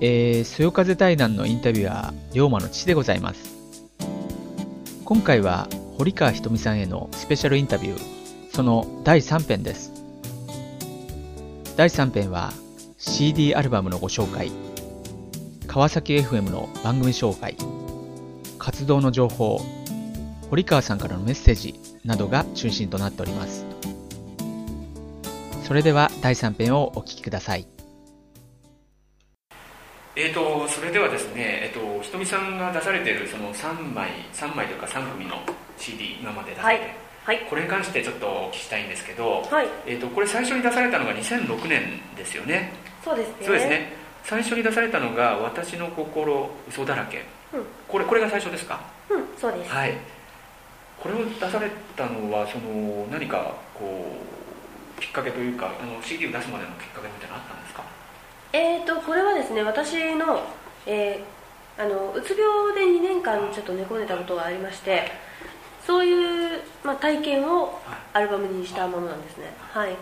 [0.00, 3.58] えー、そよ風対談のインタビュアー、龍馬の父でございます。
[5.04, 8.00] 今回は、堀川ひとみさんへのスペシャルインタビュー、
[8.52, 9.92] その第3編です。
[11.76, 12.52] 第3編は、
[12.96, 14.52] CD アルバムのご紹介、
[15.66, 17.56] 川崎 FM の番組紹介、
[18.58, 19.60] 活動の情報、
[20.48, 21.74] 堀川さんからのメッセージ
[22.04, 23.66] などが中心となっております。
[25.64, 27.77] それでは第3編をお聞きください。
[30.20, 35.36] えーと、それではですね、えーと、ひとみさんが出されているその3枚3枚というか3組の
[35.76, 36.90] CD 今まで出されて、
[37.24, 42.72] はい、これに関してちょっとお聞きしたいんですけど、はい、えーと、これ最初に出されたのが2006年ですよね。
[43.04, 43.34] そうですね。
[43.46, 43.92] そうですね。
[44.24, 48.80] 最初に出されたのが「私の心嘘だらけ」うん、これこれが最初ですか？
[49.08, 49.70] うんそうです。
[49.70, 49.94] はい。
[50.98, 54.18] これを出されたのはその何かこ
[54.98, 57.84] うきっかけというかあの CD を出すまでのきっかけみたいなのあったんですか？
[58.52, 60.40] えーと、これはですね私の,、
[60.86, 65.10] えー、あのうつ病で2年間ちょっと寝込んでたことがありまして
[65.86, 67.80] そういう、まあ、体験を
[68.12, 69.46] アルバムにしたものなんですね。
[69.72, 69.96] はい。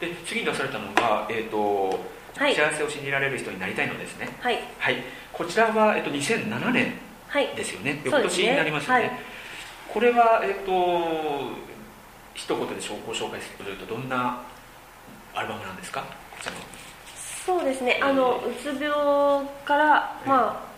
[0.00, 2.00] で次に出されたのが、えーと、
[2.36, 4.28] はい、幸せを信じられる人になりたいのですね。
[4.40, 4.96] はい、はい、
[5.32, 6.94] こちらは、えーと、2007年
[7.54, 9.18] ですよね、はい、翌年になりますよね、ねはい、
[9.92, 11.52] これは、えー、と
[12.34, 12.74] 一言で
[13.06, 14.40] ご紹介するとどんな
[15.34, 16.21] アルバムなんですか？
[17.44, 20.72] そうですね、あのうつ病から、まあ、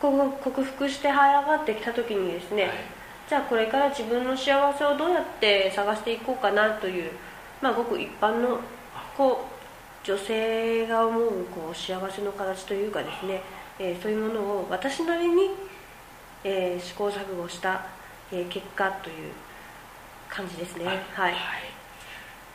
[0.00, 2.72] 克服して這い上がってきた時にですね、はい、
[3.28, 7.10] じゃあこれから自分の幸せをどうやって探していこうかなという、
[7.60, 8.60] まあ、ごく一般の
[9.16, 9.46] こ
[10.04, 13.42] う女性が思うこう幸せの形というかですね、
[13.80, 15.50] えー、そういうものを私なりに、
[16.44, 17.84] えー、試行錯誤した、
[18.30, 19.32] えー、結果という
[20.28, 20.84] 感じですね。
[20.84, 21.75] はい、はい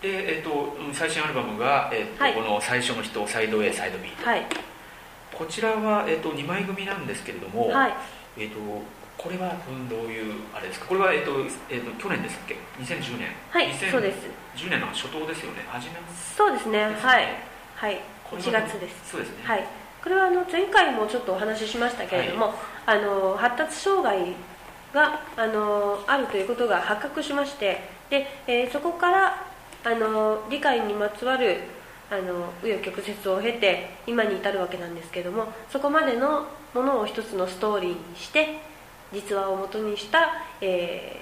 [0.01, 4.45] で、えっと、最新アルバムが、えっと、はい、この「最初の人サイド A サイド B」はい、
[5.31, 7.93] こちらは、えっと、2枚組なんですけれども、はい、
[8.37, 8.57] えっと、
[9.17, 9.53] これは
[9.89, 10.87] どういうあれですか？
[10.87, 11.31] これは、えっと
[11.69, 13.29] えっと、去年ですっけ？2010年。
[13.51, 14.17] はいそうです。
[14.55, 15.63] 10年の初頭ですよね。
[15.67, 15.91] 初め
[16.35, 17.27] そうですね、ね、はい。
[17.75, 18.01] はい。
[18.31, 19.11] 1月です。
[19.11, 19.43] そうですね。
[19.43, 19.65] はい。
[20.03, 24.33] これはあの前回もちょっとお話ししましたけれども、はい、あの発達障害
[24.93, 29.50] があのあるということが発覚しましてで、えー、そこから
[29.83, 31.61] あの理解にまつわる
[32.09, 38.59] あの紆余曲折を経て今に至るわけなんですけどもそこまでのものを一つのストーリーにして
[39.11, 41.21] 実話をもとにした、え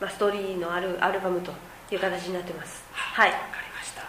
[0.00, 1.52] ーまあ、ストーリーのあるアルバムと
[1.90, 2.84] いう形になってます。
[2.92, 3.30] はい。
[3.30, 4.02] わかりました。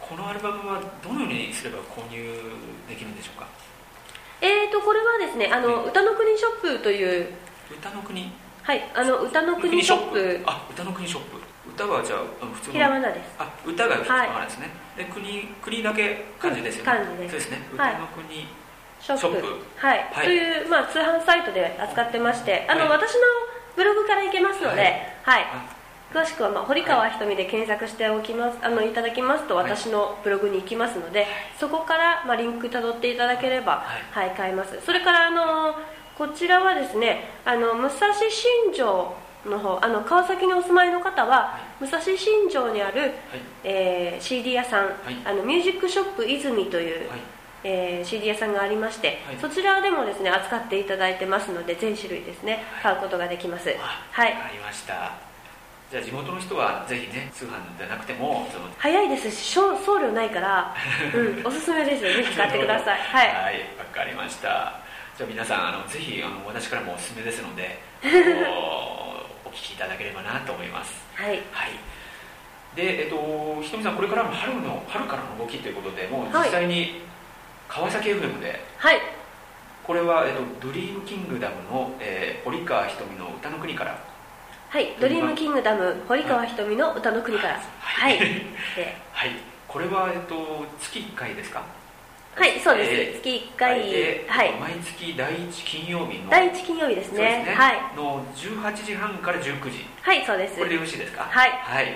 [0.00, 2.18] このアルバムはどのようにすれば購入
[2.88, 3.48] できるんでしょうか？
[4.40, 7.28] えーとこれはですねあの、歌の国ショップという
[7.70, 8.30] 歌の国？
[8.62, 10.42] はいあの歌の国ショップ。
[10.44, 11.45] あ歌の国ショップ
[11.76, 12.72] 歌はじゃあ普通の？
[12.72, 13.36] ひらがなです。
[13.38, 16.90] あ歌が普通の花ですね、はい、で国国だけ漢字ですよね。
[16.90, 17.30] 漢字です。
[17.30, 17.68] そうですね。
[17.72, 18.48] 歌の国、
[18.98, 19.46] ショップ。
[19.76, 23.20] はい、はい、という、まあ、通販サイトで扱ってましてあの、はい、私の
[23.76, 25.44] ブログから行けますので、はい。
[26.14, 31.26] 詳しくは、まあ、堀川ひとみで検索しておきますあのいただきますと私のブログに行きますので、
[31.58, 34.80] そこから、まあ、リンクたどっていただければ、はい買えます。
[34.86, 35.74] それからあの
[36.16, 39.14] こちらはですねあの武蔵新城
[39.50, 42.16] の方あの川崎にお住まいの方は、武蔵新
[42.48, 43.12] 城にある、はい、
[43.64, 47.20] えー、CD 屋さん、はい、あのミュージックショップ泉という、はい、
[47.64, 53.68] えー、CD 屋さんがありまして、そちらでもですね扱っていただいてますので全種類ですね、買うことができます。
[53.68, 54.32] はい。
[54.32, 55.12] ありました。
[55.90, 60.74] じゃあ地元の人はぜひね通販じゃなくても早いですし送料ないから、
[61.14, 62.12] うん、おすすめですよ。
[62.12, 63.00] ぜひ買ってください。
[63.00, 63.28] はい。
[63.28, 63.60] わ、はい、
[63.94, 64.86] かりました。
[65.16, 67.78] じゃあ皆さんあのぜひあの私からもおすすめですので
[69.56, 70.92] 聞きいただければなと思います。
[71.14, 71.72] はい、はい、
[72.76, 77.00] で、えっと、ひとみさんこれからの春の春からの動きということでもう実際に
[77.68, 79.00] 川崎 FM で、はい、
[79.82, 83.98] これは、えっと、ドリームキングダムの、えー、堀川ひとみの歌の国から。
[84.68, 84.94] はい。
[85.00, 87.60] ドリームキングダム堀川ひとみの歌の国から。
[87.80, 88.28] はい、はい、
[89.12, 89.30] はい、
[89.66, 91.62] これは、えっと、月1回ですか？
[92.36, 93.80] はいそうです、えー、月1回、
[94.28, 97.96] はい、毎月第1金曜日の第1金曜日ですね、ね、はい。
[97.96, 99.86] の18時半から19時。
[100.02, 100.56] はいそうです。
[100.58, 101.22] これでよろしいですか？
[101.22, 101.86] はい、はい、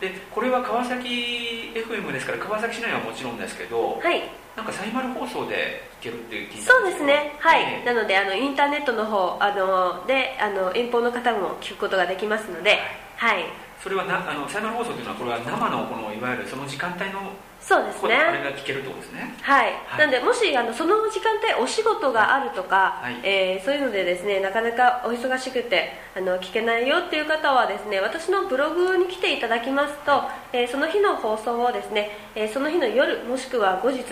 [0.00, 4.22] でこれは川崎 FM ですから川崎市内はもちろんですけどはい。
[4.56, 7.34] なんかサイマル放送で聞けるっていう聞いそうですね。
[7.40, 12.78] はい、なのであのインターネットの方あのであの遠方の方も聞くことができますので
[13.16, 13.44] はい、はい、
[13.84, 18.14] それはなあのサイマル放送というのはこれは生のこのいわゆるその時間帯のそうですね。
[18.16, 19.34] あれが聞けるってことですね。
[19.42, 30.22] はい、はい、なんでもしあのその時間帯お仕事があるとか、はい、えー、そういうのでですねなかなかお忙しくてあの聞けないよっていう方はですね私のブログに来ていただきますと、
[30.54, 34.02] えー、その日の放送をですね、えー、その日の夜もしくは後日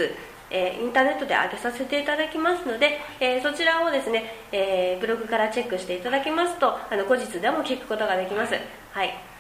[0.55, 8.53] えー、インターネットで上げさせていただきますので、えー、そちらをですね、えー、ブログからチェックしていただきますとあの後日でも聞くことができます。
[8.93, 9.32] はい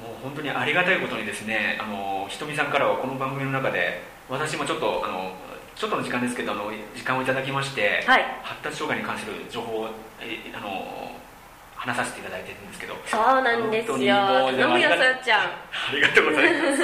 [0.00, 5.32] もう本当にありがたいことにですねあのひとみさんからはこの番組の中で私もちょっとあの
[5.74, 9.88] ちょっとの時間ですけどあの時間をいただきまして、はい、発達障害に関する情報を
[10.20, 11.12] えあの
[11.78, 12.94] 話させていただいてるんですけど。
[13.06, 13.96] そうなんですよ。
[14.50, 15.40] 飲むよそよちゃん。
[15.42, 16.82] ありがとうございます。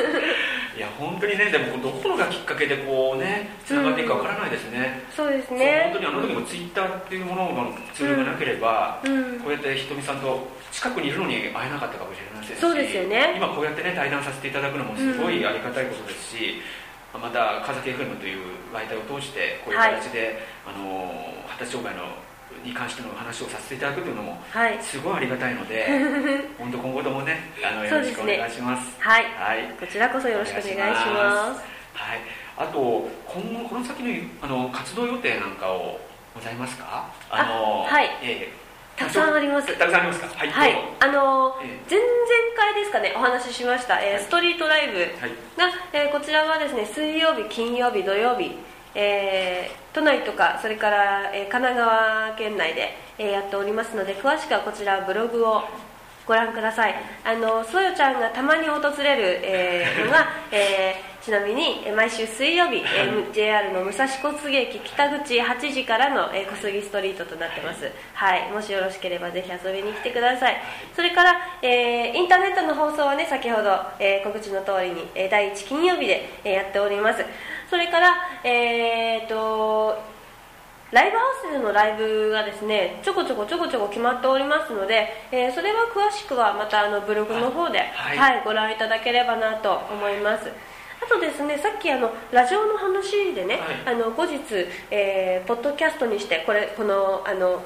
[0.74, 5.90] いや本当にねでもどこがきっかけでこうねつながっていくかわからないですね、うん、そうですね。
[5.94, 13.34] 本当にあの時もツイッターっていうもののツールがなければ、うん、こうやってひとみさんと近くにいるのに会えなかったかもしれないですしそうですよね。
[13.36, 16.58] 今こうやってね対談させていただくのもすごいありがたいことですし、
[17.14, 22.10] うん、また風景 FM という媒体を通してこういう形で、はい、あの発達障害の
[22.64, 24.38] に関しての話をさせていただくというのも
[24.80, 25.90] すごいありがたいので、はい、
[26.58, 30.74] 本当今後ともねあのよろしくお願いします、ね、はい、はい、こちらこそよろしくお願いし
[31.12, 31.60] ます。
[31.94, 32.20] はい、
[32.56, 34.10] あと今後この先の
[34.42, 36.00] あの活動予定なんかを
[36.34, 37.12] ございますか？
[37.30, 39.78] あのはい、えー、たくさんあります。
[39.78, 40.26] たくさんありますか？
[40.26, 40.48] はい。
[40.48, 42.10] はい、あのーえー、前々
[42.56, 46.08] 回ですかね、お話ししました、えー、ストリートライブが、はい、え。
[46.08, 48.56] ー、こちらはですね、水曜日、金曜日、土曜日、
[48.94, 55.62] えー、都内とかそれから、えー、神奈川県内で、えー、やっておりますので詳しくはこちらブログを
[56.26, 56.94] ご覧ください。
[57.22, 70.56] あのそよちゃんがたまに訪れる、えー、のが、えー、ちなみに毎週水曜日、えー、JR の武蔵小杉駅北口8時からの、えー、小杉ストリートとなってます、はい、もしよろしければぜひ遊びに来てください。
[70.96, 77.22] それから、えー、インターネットの放送はね先ほど、えー、告知の通りに、えー、第1金曜日で、えー、やっております。
[77.74, 79.98] それから、えーと、
[80.92, 90.44] ライブハウスでのライブがですねちょこちょこちょこちょこ決まっておりますので、えー、それは詳しくはまたあのブログの方で、はい、はい、ご覧いただければなと思います。
[91.02, 94.38] あとですねさっきあのラジオの話でね、はい、あの後日、
[94.92, 97.60] えー、ポッドキャストにしてこれこのあの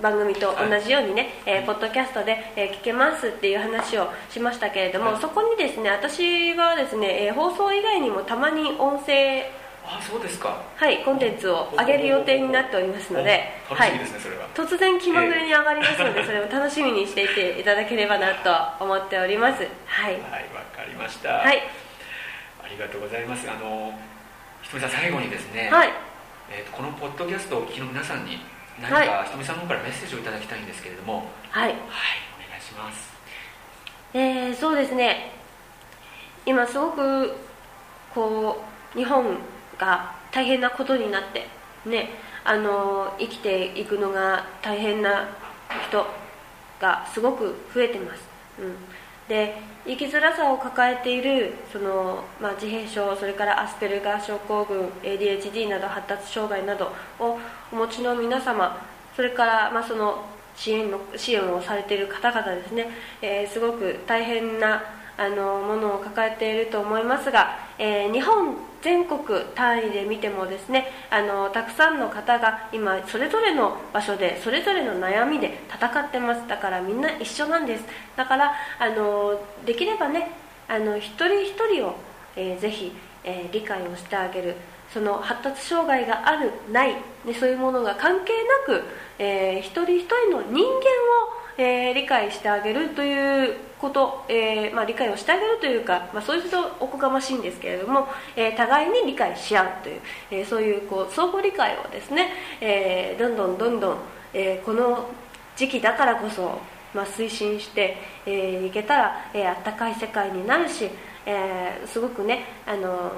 [0.00, 10.62] 番組と同じようにね、はい、えー、ポッドキャストで、えー、聞けますっていう話をしましたけれども、はい、そこにですね私はですね、えー、放送以外にもたまに音声あそうですか。
[10.76, 14.48] はいコンテンツを上げる予定になっておりますので楽しみですね、それは。
[14.54, 19.66] 突然気まぐれに上がりますので、 それを楽しみにしていていただければなと思っております。
[19.86, 20.12] はい。
[20.12, 20.22] はい
[20.54, 21.38] わかりました。
[21.38, 21.62] はい。
[22.62, 23.48] ありがとうございます。
[23.50, 23.92] あの
[24.62, 25.90] ひとみさん最後にですね、はい。
[26.50, 28.38] えーと、このポッドキャストをお聞きの皆さんに
[28.80, 31.26] 何かひとみさんの方からメッセージをいただきたいんですけれども。
[31.50, 31.76] はい、はい、お
[32.50, 33.10] 願いします。
[34.14, 35.32] えー、そうですね。
[36.46, 37.34] 今すごく
[38.14, 39.36] こう日本
[39.78, 41.46] が大変なことになって
[41.86, 42.10] ね
[42.44, 45.28] あの生きていくのが大変な
[45.88, 46.06] 人
[46.80, 48.22] がすごく増えてます、
[48.58, 48.74] うん、
[49.28, 49.54] で
[49.86, 57.38] 生きづらさを抱えているその、まあ、自閉症それからアスペルガー症候群 ADHD など発達障害などを
[57.72, 58.84] お持ちの皆様
[59.14, 60.24] それから、まあ、その
[60.56, 62.88] 支援の支援をされている方々ですね、
[63.22, 64.82] えー、すごく大変な
[65.16, 69.20] あのものを抱えていると思いますが、えー、日本全国
[69.54, 77.84] 単位で見てもですねあのたくさんの方が今それぞれの場所でそれぞれの悩みで戦ってますだからみんな一緒なんです。
[78.16, 80.30] だからあのできればね
[80.68, 81.96] あの一人一人を、
[82.36, 84.56] えー、ぜひ、えー、理解をしてあげる。
[84.92, 86.94] その発達障害があるない、
[87.24, 88.32] ね、そういうものが関係
[88.68, 88.84] なく、
[89.18, 102.30] えー、一人一人の人間をえー、理解してあげるということ、えー、まあ、理解をしてあげるというか、まあ、そういうとおこがましいんですけれども、え、互いに理解し合うという、えそういうこう相互理解をですね、
[102.62, 103.96] えどんどんどんどん、
[104.32, 105.10] えこの
[105.54, 106.58] 時期だからこそ、
[106.94, 110.88] まあ、推進して、えいけたら、えあったかい世界になるし、
[111.30, 113.12] えすごくね、あの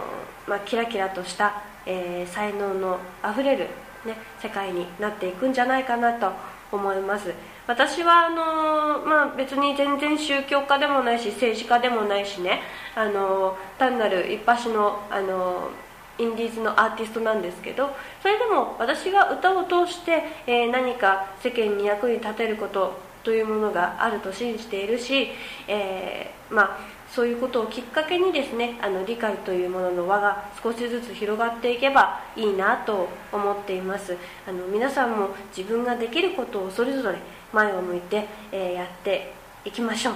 [0.46, 3.68] まあ、キラキラとした、え才能のあふれる、
[4.04, 6.32] ね、世界になっていくんじゃないかなと
[6.70, 7.32] 思います。
[7.66, 12.60] 私はあの、まあ、別に全然宗教家でもないし政治家でもないしね
[12.96, 15.70] あの単なる一発のあの
[16.18, 17.88] インディーズのアーティストなんですけど
[18.20, 25.28] それでも私が歌を通して、え、何か世間に役に立てることというものがあると信じているし、
[25.66, 26.78] え、まあ、
[27.14, 34.16] そういうことをきっかけにですねあの理解というものの輪が少しずつ広がっていけばいいなと思っています。
[34.48, 37.18] あの皆さんも自分ができることをそれぞれ
[37.52, 40.14] 前を向いて、えー、やっていきましょう、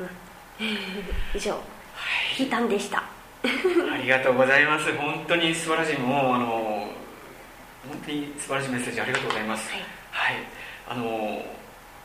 [0.00, 0.08] うん、
[1.34, 1.58] 以上、は
[2.36, 3.02] い、聞いたんでした。
[3.42, 4.92] ありがとうございます。
[4.94, 5.98] 本当に素晴らしい。
[5.98, 6.88] もうあの
[7.88, 9.70] 本当に素晴らしいメッセージありがとうございます。
[9.70, 10.34] はい、はい、
[10.90, 11.42] あの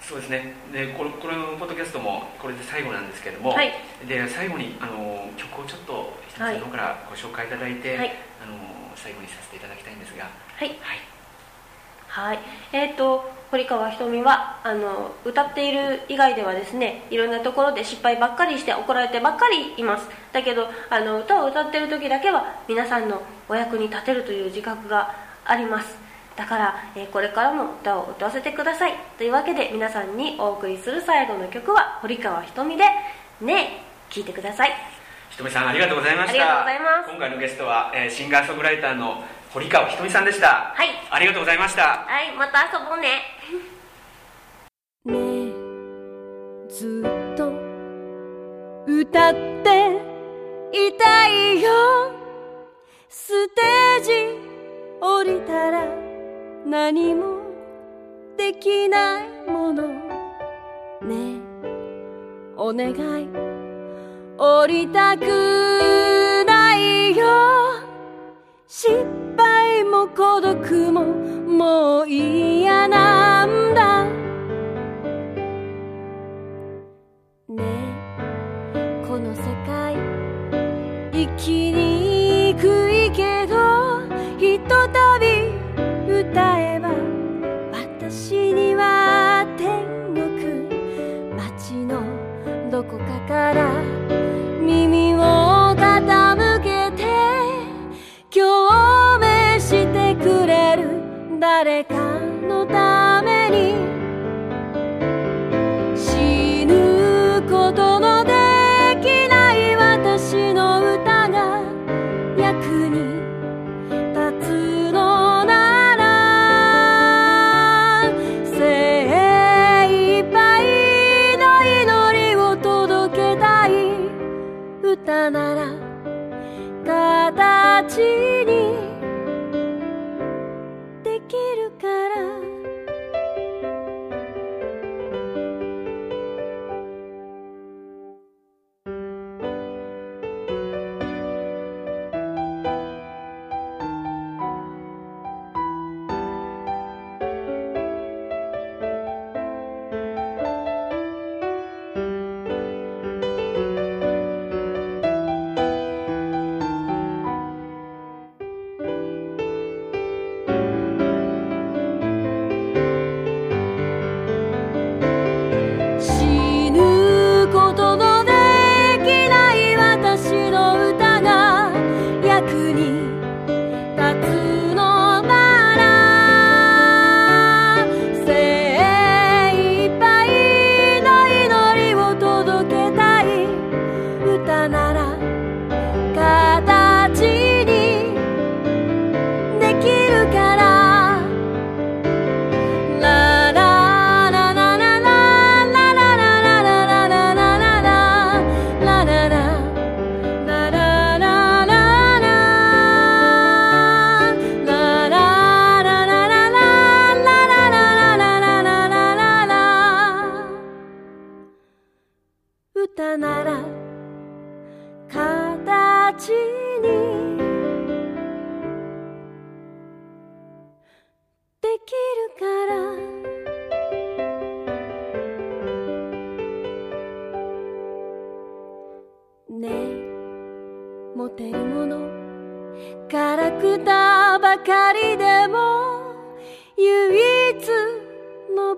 [0.02, 0.54] そうですね。
[0.74, 3.72] でこれこれのポッドキャストもこれで最後なんですけれども、はい、
[4.08, 8.12] で最後にあの曲をちょっと一つの方からご紹介いただいて、はい、
[8.44, 8.58] あの
[8.96, 10.24] 最後にさせていただきたいんですが。
[10.24, 10.78] はい、はい、
[12.08, 12.40] はい、
[12.74, 20.10] えっ、ー、と堀川ひとみはあの歌っている以外ではですねいろんなところで失敗ばっかりして怒られてばっかりいます。
[20.34, 25.14] だけどあの歌を歌ってる時だけは皆さんのお役に立てるという自覚が
[25.46, 26.11] あります。
[26.36, 28.94] だから、えこれからも歌を歌わせてください。
[29.18, 32.86] というわけで皆さんにお送りする最後の曲は堀川ひとみで
[33.42, 34.74] 「ねえ」聴いてください。
[35.30, 36.32] ひとみさんありがとうございました。
[36.32, 37.10] ありがとうございます。
[37.10, 39.24] 今回のゲストは、えー、シンガーソングライターの
[39.54, 40.74] 堀川ひとみさんでした。
[40.76, 40.90] はい。
[41.10, 41.82] ありがとうございました。
[41.82, 43.22] はいまた遊ぼうね。
[45.06, 45.52] ね
[46.68, 47.52] えずっと
[48.88, 50.02] 歌って
[50.72, 51.70] いたいよ。
[53.10, 54.12] ステージ
[55.02, 56.01] 降りたら
[56.72, 57.42] 何も
[58.38, 59.90] できないもの。
[61.02, 61.38] ね。
[62.56, 63.28] お願い。
[64.38, 67.28] 降りたくないよ。
[68.68, 69.06] 失
[69.38, 74.01] 敗も孤独ももう嫌なんだ。
[93.32, 93.91] caras.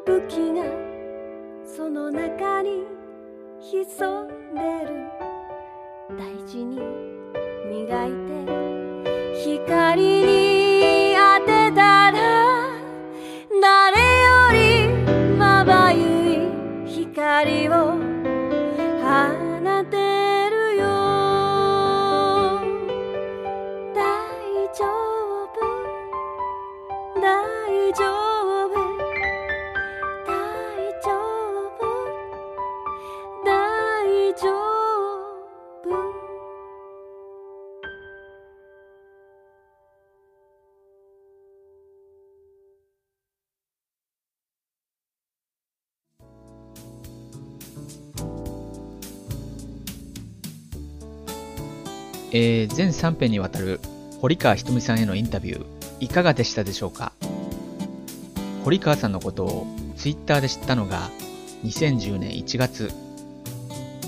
[0.05, 0.63] 武器が
[1.65, 2.83] その中に
[3.61, 5.07] 潜んでる
[6.17, 6.77] 大事に
[7.69, 8.33] 磨いて
[9.45, 12.13] 光に当てたら
[13.61, 16.49] 誰よりまばゆ
[16.85, 17.92] い光を
[52.35, 53.79] えー、全3編にわたる
[54.19, 55.65] 堀川ひとみさんへのインタビュー
[55.99, 57.13] いかがでしたでしょうか？
[58.63, 61.11] 堀川さんのことをツイッターで知ったのが
[61.63, 62.91] 2010年1月。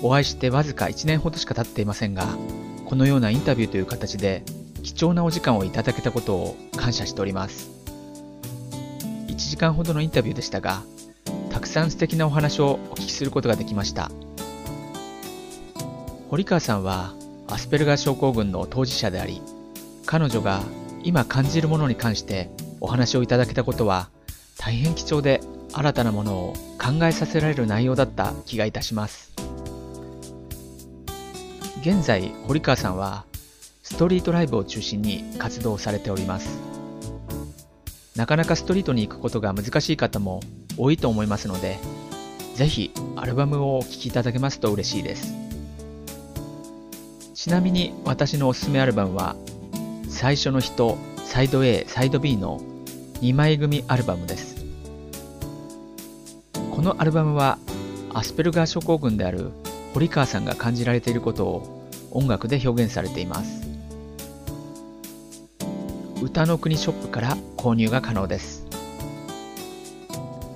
[0.01, 2.27] お会いしてわずか1年ほどしか経っていませんが、
[2.85, 4.43] このようなインタビューという形で
[4.83, 7.69] 貴重なお時間をいただけたことを感謝しております。
[9.27, 10.81] 1時間ほどのインタビューでしたが、
[11.49, 14.11] たくさん素敵なお話をお聞きすることができました。
[16.29, 17.13] 堀川さんは
[17.47, 19.41] アスペルガー症候群の当事者であり、
[20.05, 20.61] 彼女が
[21.03, 22.49] 今感じるものに関して
[22.81, 24.09] お話をいただけたことは
[24.57, 25.41] 大変貴重で
[25.73, 29.33] 新たなものを考えさせられる内容だった気がいたします。
[31.81, 33.25] 現在、堀川さんは
[33.83, 36.59] ストリートライブを中心に活動されております。
[38.15, 40.39] なかなかストリートに行くことが難しい方も
[40.77, 41.77] 多いと思いますので、
[42.55, 45.44] ぜひアルバムをお聴きいただけますと嬉しいです。
[47.45, 49.35] ちなみに私のおすすめアルバムは、
[50.09, 52.59] 最初の人、サイド A、サイド B の
[53.21, 54.65] 2枚組アルバムです。
[56.71, 57.59] このアルバムは
[58.15, 59.51] アスペルガー症候群である
[59.93, 63.61] 堀川さんが感じられていることを音楽で表現されています。
[66.23, 68.65] 歌の国ショップから購入が可能です。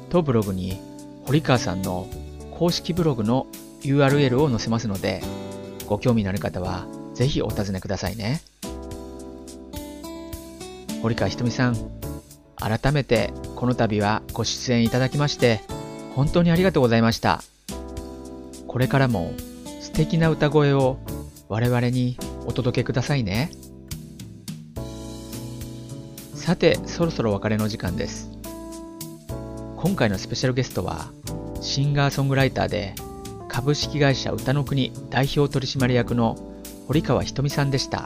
[0.10, 0.82] 当ブログに
[1.28, 2.08] 堀川さんの
[2.50, 3.46] 公式ブログの
[3.82, 5.22] URL を載せますので、
[5.90, 8.42] ご興味のある方はぜひお尋ねくださいね。
[11.02, 11.78] 堀川ひとみさん、
[12.56, 15.62] 改めてこの度はご出演いただきまして
[16.14, 17.42] 本当にありがとうございました。
[18.68, 19.34] これからも
[19.82, 21.00] 素敵な歌声を
[21.48, 23.50] 我々にお届けくださいね。
[26.36, 28.30] さて、そろそろ別れの時間です。
[29.78, 31.12] 今回のスペシャルゲストは、
[31.62, 32.96] シンガーソングライターで、
[33.60, 36.38] 株式会社歌の国代表取締役の
[36.88, 38.06] 堀川ひとみさんでした。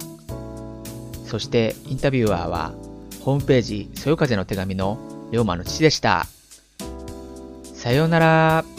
[1.28, 2.74] そしてインタビュアーは、
[3.22, 4.98] ホームページ、そよ風の手紙の
[5.32, 6.26] 龍馬の父でした。
[7.76, 8.73] さようなら。